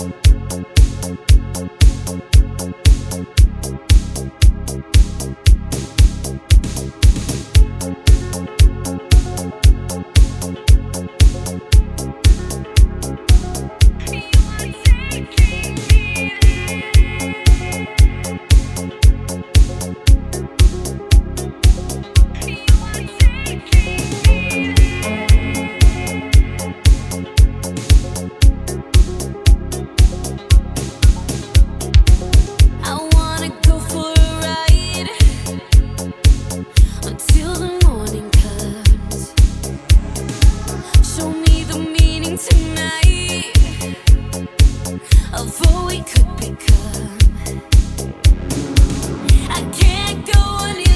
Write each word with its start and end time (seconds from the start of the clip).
you 0.00 0.29
Although 45.32 45.86
we 45.86 46.02
could 46.02 46.36
become, 46.36 47.18
I 49.48 49.62
can't 49.72 50.26
go 50.26 50.40
on. 50.40 50.89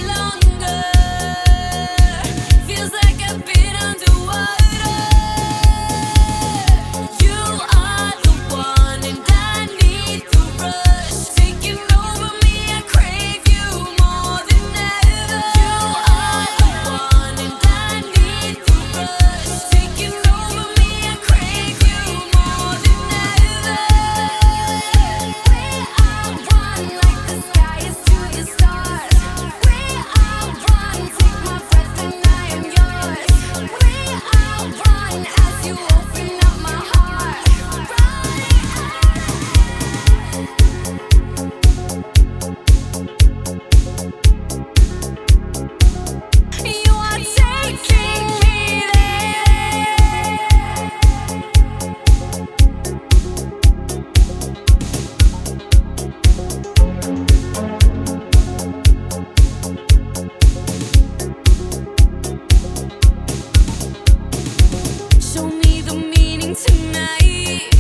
tonight. 66.55 67.71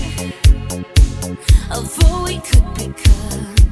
Although 1.70 2.24
we 2.24 2.38
could 2.40 2.74
become. 2.74 3.63